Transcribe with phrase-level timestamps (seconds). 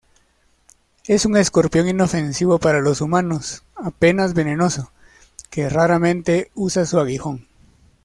[1.05, 4.91] Es un escorpión inofensivo para los humanos, apenas venenoso,
[5.51, 7.47] que raramente usa su aguijón.